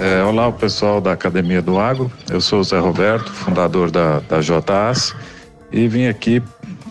É, 0.00 0.24
olá, 0.24 0.48
o 0.48 0.52
pessoal 0.52 1.00
da 1.00 1.12
Academia 1.12 1.62
do 1.62 1.78
Agro. 1.78 2.10
Eu 2.30 2.40
sou 2.40 2.60
o 2.60 2.64
Zé 2.64 2.78
Roberto, 2.78 3.30
fundador 3.30 3.90
da, 3.90 4.20
da 4.20 4.40
JAS, 4.40 5.14
e 5.70 5.86
vim 5.86 6.06
aqui 6.06 6.42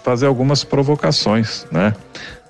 fazer 0.04 0.28
algumas 0.28 0.64
provocações, 0.64 1.66
né? 1.72 1.94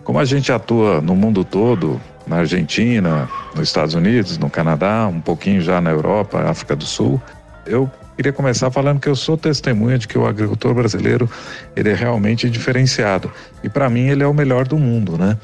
Como 0.03 0.19
a 0.19 0.25
gente 0.25 0.51
atua 0.51 0.99
no 0.99 1.15
mundo 1.15 1.45
todo, 1.45 2.01
na 2.25 2.37
Argentina, 2.37 3.29
nos 3.55 3.67
Estados 3.67 3.95
Unidos, 3.95 4.37
no 4.37 4.49
Canadá, 4.49 5.07
um 5.07 5.21
pouquinho 5.21 5.61
já 5.61 5.81
na 5.81 5.91
Europa, 5.91 6.39
África 6.41 6.75
do 6.75 6.85
Sul. 6.85 7.21
Eu 7.65 7.89
queria 8.15 8.31
começar 8.31 8.69
falando 8.71 8.99
que 8.99 9.09
eu 9.09 9.15
sou 9.15 9.37
testemunha 9.37 9.97
de 9.97 10.07
que 10.07 10.17
o 10.17 10.25
agricultor 10.25 10.73
brasileiro 10.73 11.29
ele 11.75 11.89
é 11.89 11.93
realmente 11.93 12.49
diferenciado 12.49 13.31
e 13.63 13.69
para 13.69 13.89
mim 13.89 14.07
ele 14.07 14.23
é 14.23 14.27
o 14.27 14.33
melhor 14.33 14.67
do 14.67 14.77
mundo, 14.77 15.17
né? 15.17 15.37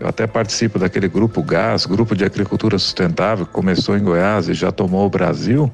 Eu 0.00 0.08
até 0.08 0.26
participo 0.26 0.78
daquele 0.78 1.08
grupo 1.08 1.42
GAS, 1.42 1.86
Grupo 1.86 2.16
de 2.16 2.24
Agricultura 2.24 2.78
Sustentável, 2.78 3.46
que 3.46 3.52
começou 3.52 3.96
em 3.96 4.02
Goiás 4.02 4.48
e 4.48 4.54
já 4.54 4.72
tomou 4.72 5.06
o 5.06 5.10
Brasil. 5.10 5.70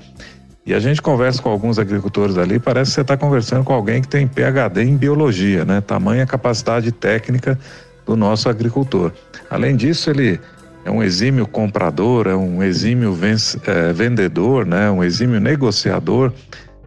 E 0.65 0.75
a 0.75 0.79
gente 0.79 1.01
conversa 1.01 1.41
com 1.41 1.49
alguns 1.49 1.79
agricultores 1.79 2.37
ali, 2.37 2.59
parece 2.59 2.91
que 2.91 2.95
você 2.97 3.01
está 3.01 3.17
conversando 3.17 3.65
com 3.65 3.73
alguém 3.73 4.03
que 4.03 4.09
tem 4.09 4.29
PhD 4.29 4.83
em 4.83 4.97
biologia, 4.97 5.65
né? 5.65 5.81
Tamanha 5.81 6.27
capacidade 6.27 6.93
técnica 6.93 7.59
do 8.05 8.15
nosso 8.15 8.49
agricultor. 8.49 9.11
Além 9.49 9.75
disso, 9.75 10.11
ele 10.11 10.39
é 10.85 10.91
um 10.91 11.03
exímio 11.03 11.47
comprador, 11.47 12.27
é 12.27 12.35
um 12.35 12.63
exímio 12.63 13.17
é, 13.67 13.93
vendedor, 13.93 14.65
né? 14.65 14.91
um 14.91 15.05
exímio 15.05 15.41
negociador. 15.41 16.33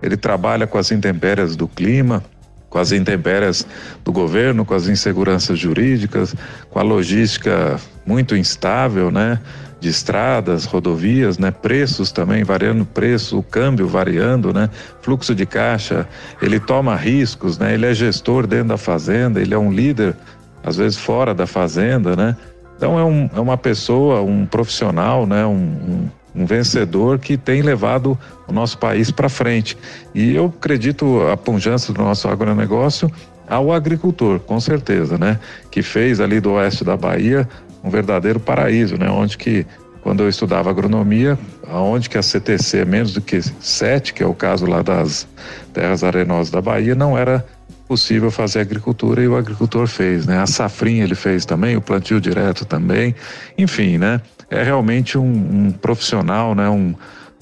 Ele 0.01 0.17
trabalha 0.17 0.67
com 0.67 0.77
as 0.77 0.91
intempéries 0.91 1.55
do 1.55 1.67
clima, 1.67 2.23
com 2.69 2.79
as 2.79 2.91
intempéries 2.91 3.67
do 4.03 4.11
governo, 4.11 4.65
com 4.65 4.73
as 4.73 4.87
inseguranças 4.87 5.59
jurídicas, 5.59 6.35
com 6.71 6.79
a 6.79 6.81
logística 6.81 7.79
muito 8.03 8.35
instável, 8.35 9.11
né? 9.11 9.39
De 9.79 9.89
estradas, 9.89 10.65
rodovias, 10.65 11.37
né? 11.37 11.51
Preços 11.51 12.11
também 12.11 12.43
variando 12.43 12.83
preço, 12.83 13.37
o 13.37 13.43
câmbio 13.43 13.87
variando, 13.87 14.51
né? 14.51 14.71
Fluxo 15.03 15.35
de 15.35 15.45
caixa, 15.45 16.07
ele 16.41 16.59
toma 16.59 16.95
riscos, 16.95 17.59
né? 17.59 17.75
Ele 17.75 17.85
é 17.85 17.93
gestor 17.93 18.47
dentro 18.47 18.69
da 18.69 18.77
fazenda, 18.77 19.39
ele 19.39 19.53
é 19.53 19.57
um 19.57 19.71
líder 19.71 20.15
às 20.63 20.77
vezes 20.77 20.97
fora 20.97 21.33
da 21.33 21.45
fazenda, 21.45 22.15
né? 22.15 22.35
Então 22.83 22.99
é, 22.99 23.03
um, 23.05 23.29
é 23.33 23.39
uma 23.39 23.57
pessoa, 23.57 24.21
um 24.21 24.45
profissional, 24.45 25.25
né? 25.25 25.45
Um, 25.45 25.53
um, 25.55 26.09
um 26.41 26.45
vencedor 26.45 27.17
que 27.17 27.37
tem 27.37 27.61
levado 27.61 28.19
o 28.45 28.51
nosso 28.51 28.77
país 28.77 29.09
para 29.09 29.29
frente. 29.29 29.77
E 30.13 30.35
eu 30.35 30.53
acredito 30.53 31.21
a 31.31 31.37
pujança 31.37 31.93
do 31.93 32.01
nosso 32.01 32.27
agronegócio 32.27 33.09
ao 33.47 33.71
agricultor, 33.71 34.41
com 34.41 34.59
certeza, 34.59 35.17
né? 35.17 35.39
Que 35.71 35.81
fez 35.81 36.19
ali 36.19 36.41
do 36.41 36.51
oeste 36.51 36.83
da 36.83 36.97
Bahia 36.97 37.47
um 37.81 37.89
verdadeiro 37.89 38.37
paraíso, 38.37 38.97
né? 38.97 39.09
Onde 39.09 39.37
que 39.37 39.65
quando 40.01 40.21
eu 40.21 40.27
estudava 40.27 40.69
agronomia, 40.69 41.39
aonde 41.69 42.09
que 42.09 42.17
a 42.17 42.21
CTC 42.21 42.83
menos 42.83 43.13
do 43.13 43.21
que 43.21 43.41
7, 43.41 44.13
que 44.13 44.21
é 44.21 44.27
o 44.27 44.33
caso 44.33 44.65
lá 44.65 44.81
das 44.81 45.25
terras 45.71 46.03
arenosas 46.03 46.51
da 46.51 46.59
Bahia, 46.59 46.95
não 46.95 47.17
era 47.17 47.45
possível 47.87 48.31
fazer 48.31 48.59
agricultura 48.59 49.21
e 49.21 49.27
o 49.27 49.35
agricultor 49.35 49.87
fez, 49.87 50.25
né? 50.25 50.39
A 50.39 50.47
safrinha 50.47 51.03
ele 51.03 51.15
fez 51.15 51.45
também, 51.45 51.75
o 51.75 51.81
plantio 51.81 52.19
direto 52.19 52.65
também, 52.65 53.15
enfim, 53.57 53.97
né? 53.97 54.21
É 54.49 54.63
realmente 54.63 55.17
um, 55.17 55.67
um 55.67 55.71
profissional, 55.71 56.55
né? 56.55 56.69
Um, 56.69 56.95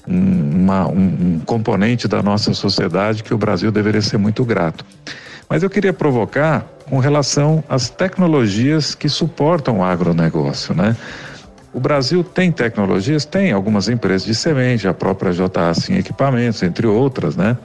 um, 0.06 0.62
uma, 0.62 0.88
um, 0.88 1.40
componente 1.46 2.08
da 2.08 2.22
nossa 2.22 2.52
sociedade 2.54 3.22
que 3.22 3.32
o 3.32 3.38
Brasil 3.38 3.70
deveria 3.70 4.02
ser 4.02 4.18
muito 4.18 4.44
grato. 4.44 4.84
Mas 5.48 5.62
eu 5.62 5.70
queria 5.70 5.92
provocar 5.92 6.66
com 6.88 6.98
relação 6.98 7.62
às 7.68 7.88
tecnologias 7.88 8.94
que 8.94 9.08
suportam 9.08 9.78
o 9.78 9.84
agronegócio, 9.84 10.74
né? 10.74 10.96
O 11.72 11.80
Brasil 11.80 12.22
tem 12.22 12.52
tecnologias, 12.52 13.24
tem 13.24 13.52
algumas 13.52 13.88
empresas 13.88 14.26
de 14.26 14.34
semente, 14.34 14.86
a 14.86 14.92
própria 14.92 15.32
JA 15.32 15.72
em 15.88 15.96
equipamentos, 15.96 16.62
entre 16.62 16.86
outras, 16.86 17.34
né? 17.34 17.56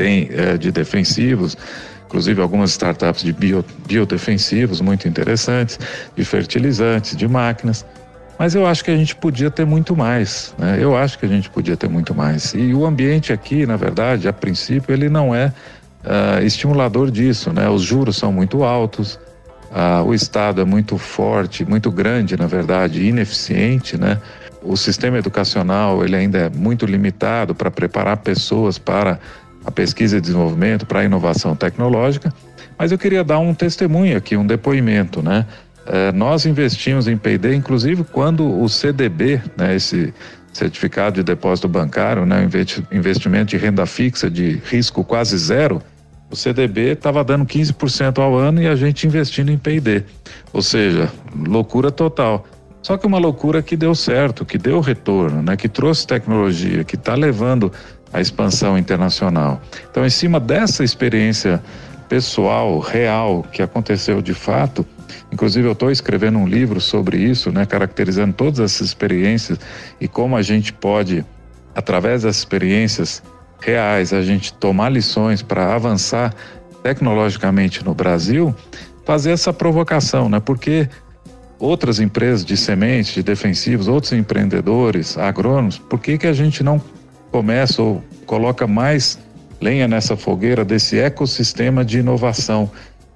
Tem 0.00 0.30
é, 0.32 0.56
de 0.56 0.72
defensivos, 0.72 1.58
inclusive 2.06 2.40
algumas 2.40 2.70
startups 2.70 3.22
de 3.22 3.34
bio, 3.34 3.62
biodefensivos 3.86 4.80
muito 4.80 5.06
interessantes, 5.06 5.78
de 6.16 6.24
fertilizantes, 6.24 7.14
de 7.14 7.28
máquinas. 7.28 7.84
Mas 8.38 8.54
eu 8.54 8.66
acho 8.66 8.82
que 8.82 8.90
a 8.90 8.96
gente 8.96 9.14
podia 9.14 9.50
ter 9.50 9.66
muito 9.66 9.94
mais, 9.94 10.54
né? 10.56 10.78
Eu 10.80 10.96
acho 10.96 11.18
que 11.18 11.26
a 11.26 11.28
gente 11.28 11.50
podia 11.50 11.76
ter 11.76 11.90
muito 11.90 12.14
mais. 12.14 12.54
E 12.54 12.72
o 12.72 12.86
ambiente 12.86 13.30
aqui, 13.30 13.66
na 13.66 13.76
verdade, 13.76 14.26
a 14.26 14.32
princípio, 14.32 14.90
ele 14.90 15.10
não 15.10 15.34
é 15.34 15.52
uh, 16.02 16.42
estimulador 16.42 17.10
disso, 17.10 17.52
né? 17.52 17.68
Os 17.68 17.82
juros 17.82 18.16
são 18.16 18.32
muito 18.32 18.64
altos, 18.64 19.16
uh, 19.70 20.02
o 20.06 20.14
Estado 20.14 20.62
é 20.62 20.64
muito 20.64 20.96
forte, 20.96 21.62
muito 21.66 21.90
grande, 21.90 22.38
na 22.38 22.46
verdade, 22.46 23.04
ineficiente, 23.04 23.98
né? 23.98 24.18
O 24.62 24.78
sistema 24.78 25.18
educacional 25.18 26.02
ele 26.02 26.16
ainda 26.16 26.38
é 26.38 26.48
muito 26.48 26.86
limitado 26.86 27.54
para 27.54 27.70
preparar 27.70 28.16
pessoas 28.16 28.78
para 28.78 29.20
a 29.64 29.70
pesquisa 29.70 30.16
e 30.16 30.20
desenvolvimento, 30.20 30.86
para 30.86 31.00
a 31.00 31.04
inovação 31.04 31.54
tecnológica, 31.54 32.32
mas 32.78 32.92
eu 32.92 32.98
queria 32.98 33.22
dar 33.22 33.38
um 33.38 33.52
testemunho 33.52 34.16
aqui, 34.16 34.36
um 34.36 34.46
depoimento, 34.46 35.22
né? 35.22 35.46
É, 35.86 36.12
nós 36.12 36.46
investimos 36.46 37.08
em 37.08 37.16
P&D, 37.16 37.54
inclusive 37.54 38.04
quando 38.04 38.46
o 38.60 38.68
CDB, 38.68 39.40
né, 39.56 39.74
esse 39.74 40.14
certificado 40.52 41.16
de 41.16 41.22
depósito 41.22 41.68
bancário, 41.68 42.24
né, 42.26 42.48
investimento 42.92 43.50
de 43.50 43.56
renda 43.56 43.86
fixa 43.86 44.30
de 44.30 44.60
risco 44.64 45.02
quase 45.02 45.36
zero, 45.36 45.82
o 46.30 46.36
CDB 46.36 46.92
estava 46.92 47.24
dando 47.24 47.44
15% 47.44 48.18
ao 48.18 48.36
ano 48.36 48.62
e 48.62 48.68
a 48.68 48.76
gente 48.76 49.06
investindo 49.06 49.50
em 49.50 49.58
P&D. 49.58 50.04
Ou 50.52 50.62
seja, 50.62 51.10
loucura 51.34 51.90
total. 51.90 52.46
Só 52.82 52.96
que 52.96 53.06
uma 53.06 53.18
loucura 53.18 53.60
que 53.60 53.76
deu 53.76 53.94
certo, 53.94 54.44
que 54.44 54.56
deu 54.56 54.80
retorno, 54.80 55.42
né, 55.42 55.56
que 55.56 55.68
trouxe 55.68 56.06
tecnologia, 56.06 56.84
que 56.84 56.94
está 56.94 57.14
levando 57.14 57.72
a 58.12 58.20
expansão 58.20 58.76
internacional. 58.76 59.60
Então, 59.90 60.04
em 60.04 60.10
cima 60.10 60.40
dessa 60.40 60.82
experiência 60.84 61.62
pessoal, 62.08 62.78
real, 62.80 63.44
que 63.52 63.62
aconteceu 63.62 64.20
de 64.20 64.34
fato, 64.34 64.84
inclusive 65.32 65.68
eu 65.68 65.72
estou 65.72 65.90
escrevendo 65.90 66.38
um 66.38 66.46
livro 66.46 66.80
sobre 66.80 67.18
isso, 67.18 67.52
né, 67.52 67.64
caracterizando 67.64 68.32
todas 68.32 68.58
essas 68.58 68.88
experiências 68.88 69.60
e 70.00 70.08
como 70.08 70.36
a 70.36 70.42
gente 70.42 70.72
pode, 70.72 71.24
através 71.74 72.22
dessas 72.22 72.38
experiências, 72.38 73.22
reais, 73.60 74.12
a 74.12 74.22
gente 74.22 74.52
tomar 74.54 74.88
lições 74.88 75.42
para 75.42 75.74
avançar 75.74 76.34
tecnologicamente 76.82 77.84
no 77.84 77.94
Brasil, 77.94 78.54
fazer 79.04 79.32
essa 79.32 79.52
provocação, 79.52 80.28
né? 80.28 80.40
Porque 80.40 80.88
outras 81.58 82.00
empresas 82.00 82.44
de 82.44 82.56
sementes, 82.56 83.12
de 83.14 83.22
defensivos, 83.22 83.86
outros 83.86 84.12
empreendedores, 84.12 85.18
agrônomos, 85.18 85.78
por 85.78 86.00
que, 86.00 86.16
que 86.16 86.26
a 86.26 86.32
gente 86.32 86.64
não 86.64 86.80
começa 87.30 87.82
ou 87.82 88.02
coloca 88.26 88.66
mais 88.66 89.18
lenha 89.60 89.86
nessa 89.86 90.16
fogueira 90.16 90.64
desse 90.64 90.98
ecossistema 90.98 91.84
de 91.84 91.98
inovação? 91.98 92.70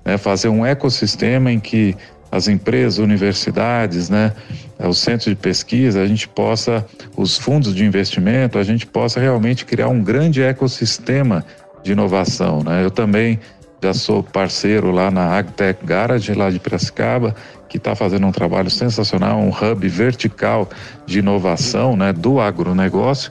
Né? 0.04 0.18
Fazer 0.18 0.48
um 0.48 0.64
ecossistema 0.64 1.50
em 1.50 1.58
que 1.58 1.96
as 2.34 2.48
empresas, 2.48 2.98
universidades, 2.98 4.10
né, 4.10 4.32
os 4.80 4.98
centros 4.98 5.26
de 5.26 5.36
pesquisa, 5.36 6.02
a 6.02 6.06
gente 6.06 6.26
possa, 6.26 6.84
os 7.16 7.38
fundos 7.38 7.72
de 7.72 7.84
investimento, 7.84 8.58
a 8.58 8.64
gente 8.64 8.84
possa 8.86 9.20
realmente 9.20 9.64
criar 9.64 9.86
um 9.88 10.02
grande 10.02 10.42
ecossistema 10.42 11.44
de 11.84 11.92
inovação. 11.92 12.60
Né? 12.64 12.84
Eu 12.84 12.90
também 12.90 13.38
já 13.80 13.94
sou 13.94 14.20
parceiro 14.20 14.90
lá 14.90 15.12
na 15.12 15.36
AgTech 15.36 15.86
Garage, 15.86 16.34
lá 16.34 16.50
de 16.50 16.58
Piracicaba, 16.58 17.36
que 17.68 17.76
está 17.76 17.94
fazendo 17.94 18.26
um 18.26 18.32
trabalho 18.32 18.70
sensacional, 18.70 19.38
um 19.38 19.50
hub 19.50 19.88
vertical 19.88 20.68
de 21.06 21.20
inovação 21.20 21.96
né, 21.96 22.12
do 22.12 22.40
agronegócio, 22.40 23.30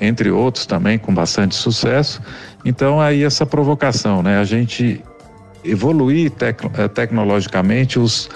entre 0.00 0.30
outros 0.30 0.66
também 0.66 0.98
com 0.98 1.12
bastante 1.12 1.54
sucesso. 1.54 2.20
Então, 2.64 3.00
aí 3.00 3.24
essa 3.24 3.44
provocação, 3.44 4.22
né? 4.22 4.38
A 4.38 4.44
gente 4.44 5.02
evoluir 5.64 6.30
tec 6.30 6.64
eh, 6.76 6.88
tecnologicamente 6.88 7.98
os 7.98 8.26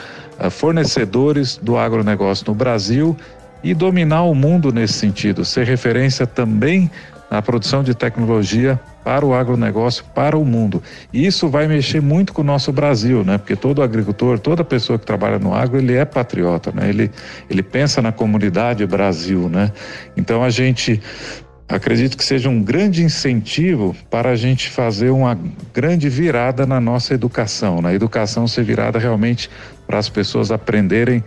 uh, 0.40 0.50
fornecedores 0.50 1.56
do 1.56 1.78
agronegócio 1.78 2.44
no 2.48 2.54
Brasil 2.54 3.16
e 3.62 3.74
dominar 3.74 4.22
o 4.22 4.34
mundo 4.34 4.72
nesse 4.72 4.94
sentido, 4.94 5.44
ser 5.44 5.64
referência 5.64 6.26
também 6.26 6.90
na 7.30 7.40
produção 7.40 7.82
de 7.82 7.94
tecnologia 7.94 8.78
para 9.02 9.24
o 9.24 9.34
agronegócio, 9.34 10.04
para 10.14 10.36
o 10.36 10.44
mundo. 10.44 10.82
E 11.12 11.26
isso 11.26 11.48
vai 11.48 11.66
mexer 11.66 12.02
muito 12.02 12.32
com 12.32 12.42
o 12.42 12.44
nosso 12.44 12.70
Brasil, 12.72 13.24
né? 13.24 13.38
Porque 13.38 13.56
todo 13.56 13.82
agricultor, 13.82 14.38
toda 14.38 14.62
pessoa 14.62 14.98
que 14.98 15.06
trabalha 15.06 15.38
no 15.38 15.54
agro, 15.54 15.78
ele 15.78 15.94
é 15.94 16.04
patriota, 16.04 16.70
né? 16.72 16.88
Ele, 16.88 17.10
ele 17.48 17.62
pensa 17.62 18.02
na 18.02 18.12
comunidade 18.12 18.86
Brasil, 18.86 19.48
né? 19.48 19.72
Então 20.16 20.44
a 20.44 20.50
gente 20.50 21.00
acredito 21.72 22.18
que 22.18 22.24
seja 22.24 22.50
um 22.50 22.62
grande 22.62 23.02
incentivo 23.02 23.96
para 24.10 24.30
a 24.30 24.36
gente 24.36 24.68
fazer 24.68 25.08
uma 25.08 25.38
grande 25.72 26.08
virada 26.08 26.66
na 26.66 26.78
nossa 26.78 27.14
educação, 27.14 27.80
na 27.80 27.94
educação 27.94 28.46
ser 28.46 28.62
virada 28.62 28.98
realmente 28.98 29.48
para 29.86 29.98
as 29.98 30.08
pessoas 30.08 30.50
aprenderem 30.50 31.24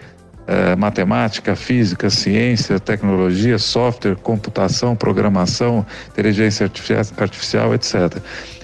eh, 0.48 0.76
matemática, 0.76 1.56
física, 1.56 2.12
ciência, 2.12 2.80
tecnologia, 2.80 3.58
software, 3.58 4.16
computação, 4.16 4.96
programação, 4.96 5.84
inteligência 6.10 6.70
artificial, 7.18 7.74
etc. 7.74 8.20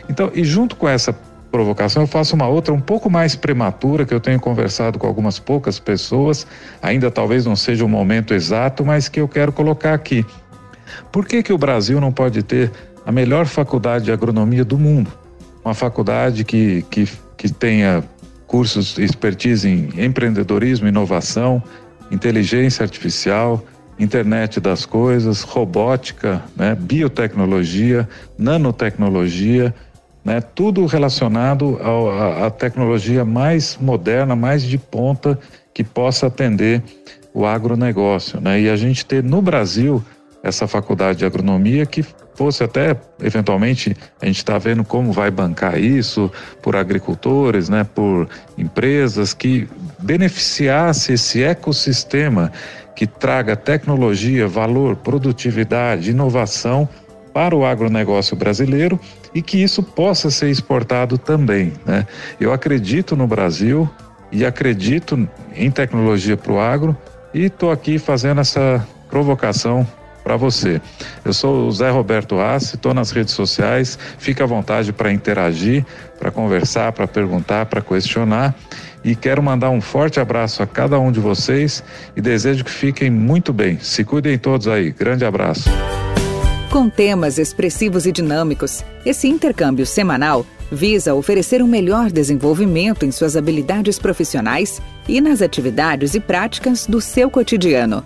Então, 0.07 0.31
e 0.35 0.43
junto 0.43 0.75
com 0.75 0.87
essa 0.87 1.11
provocação, 1.51 2.03
eu 2.03 2.07
faço 2.07 2.35
uma 2.35 2.47
outra 2.47 2.71
um 2.71 2.79
pouco 2.79 3.09
mais 3.09 3.35
prematura, 3.35 4.05
que 4.05 4.13
eu 4.13 4.19
tenho 4.19 4.39
conversado 4.39 4.99
com 4.99 5.07
algumas 5.07 5.39
poucas 5.39 5.79
pessoas, 5.79 6.45
ainda 6.79 7.09
talvez 7.09 7.45
não 7.45 7.55
seja 7.55 7.83
o 7.83 7.89
momento 7.89 8.35
exato, 8.35 8.85
mas 8.85 9.09
que 9.09 9.19
eu 9.19 9.27
quero 9.27 9.51
colocar 9.51 9.95
aqui. 9.95 10.23
Por 11.11 11.25
que, 11.25 11.43
que 11.43 11.53
o 11.53 11.57
Brasil 11.57 11.99
não 11.99 12.11
pode 12.11 12.43
ter 12.43 12.71
a 13.05 13.11
melhor 13.11 13.45
faculdade 13.45 14.05
de 14.05 14.11
agronomia 14.11 14.63
do 14.63 14.77
mundo? 14.77 15.11
Uma 15.63 15.73
faculdade 15.73 16.43
que, 16.43 16.83
que, 16.89 17.07
que 17.37 17.51
tenha 17.51 18.03
cursos 18.47 18.97
expertise 18.97 19.67
em 19.67 19.89
empreendedorismo, 20.03 20.87
inovação, 20.87 21.63
inteligência 22.11 22.83
artificial, 22.83 23.63
internet 23.97 24.59
das 24.59 24.85
coisas, 24.85 25.41
robótica, 25.43 26.43
né, 26.55 26.75
biotecnologia, 26.75 28.07
nanotecnologia, 28.37 29.73
né, 30.23 30.41
tudo 30.41 30.85
relacionado 30.85 31.79
à 32.43 32.49
tecnologia 32.49 33.23
mais 33.23 33.77
moderna, 33.79 34.35
mais 34.35 34.63
de 34.63 34.77
ponta 34.77 35.39
que 35.73 35.83
possa 35.83 36.27
atender 36.27 36.83
o 37.33 37.45
agronegócio. 37.45 38.39
Né? 38.41 38.61
E 38.61 38.69
a 38.69 38.75
gente 38.75 39.05
ter 39.05 39.23
no 39.23 39.41
Brasil 39.41 40.03
essa 40.43 40.67
faculdade 40.67 41.19
de 41.19 41.25
agronomia 41.25 41.85
que 41.85 42.03
fosse 42.33 42.63
até 42.63 42.95
eventualmente 43.21 43.95
a 44.21 44.25
gente 44.25 44.37
está 44.37 44.57
vendo 44.57 44.83
como 44.83 45.11
vai 45.11 45.29
bancar 45.29 45.79
isso 45.79 46.31
por 46.61 46.75
agricultores, 46.75 47.69
né, 47.69 47.83
por 47.83 48.27
empresas 48.57 49.33
que 49.33 49.67
beneficiasse 49.99 51.13
esse 51.13 51.43
ecossistema 51.43 52.51
que 52.95 53.05
traga 53.05 53.55
tecnologia, 53.55 54.47
valor, 54.47 54.95
produtividade, 54.95 56.11
inovação 56.11 56.87
para 57.33 57.55
o 57.55 57.65
agronegócio 57.65 58.35
brasileiro 58.35 58.99
e 59.33 59.41
que 59.41 59.61
isso 59.61 59.81
possa 59.81 60.29
ser 60.29 60.49
exportado 60.49 61.17
também. 61.17 61.73
Né? 61.85 62.05
Eu 62.39 62.51
acredito 62.51 63.15
no 63.15 63.25
Brasil 63.25 63.89
e 64.31 64.45
acredito 64.45 65.27
em 65.55 65.71
tecnologia 65.71 66.35
para 66.35 66.51
o 66.51 66.59
agro 66.59 66.95
e 67.33 67.45
estou 67.45 67.71
aqui 67.71 67.97
fazendo 67.97 68.41
essa 68.41 68.85
provocação 69.09 69.87
para 70.23 70.37
você. 70.37 70.81
Eu 71.23 71.33
sou 71.33 71.67
o 71.67 71.71
Zé 71.71 71.89
Roberto 71.89 72.39
Assi, 72.39 72.75
estou 72.75 72.93
nas 72.93 73.11
redes 73.11 73.33
sociais, 73.33 73.97
fica 74.17 74.43
à 74.43 74.47
vontade 74.47 74.93
para 74.93 75.11
interagir, 75.11 75.85
para 76.19 76.31
conversar, 76.31 76.91
para 76.91 77.07
perguntar, 77.07 77.65
para 77.65 77.81
questionar. 77.81 78.55
E 79.03 79.15
quero 79.15 79.41
mandar 79.41 79.71
um 79.71 79.81
forte 79.81 80.19
abraço 80.19 80.61
a 80.61 80.67
cada 80.67 80.99
um 80.99 81.11
de 81.11 81.19
vocês 81.19 81.83
e 82.15 82.21
desejo 82.21 82.63
que 82.63 82.71
fiquem 82.71 83.09
muito 83.09 83.51
bem. 83.51 83.79
Se 83.79 84.03
cuidem 84.03 84.37
todos 84.37 84.67
aí. 84.67 84.91
Grande 84.91 85.25
abraço. 85.25 85.69
Com 86.71 86.89
temas 86.89 87.37
expressivos 87.37 88.05
e 88.05 88.11
dinâmicos, 88.11 88.83
esse 89.05 89.27
intercâmbio 89.27 89.85
semanal 89.85 90.45
visa 90.71 91.13
oferecer 91.13 91.61
um 91.61 91.67
melhor 91.67 92.09
desenvolvimento 92.09 93.05
em 93.05 93.11
suas 93.11 93.35
habilidades 93.35 93.99
profissionais 93.99 94.81
e 95.07 95.19
nas 95.19 95.41
atividades 95.41 96.13
e 96.15 96.19
práticas 96.19 96.85
do 96.85 97.01
seu 97.01 97.29
cotidiano. 97.29 98.05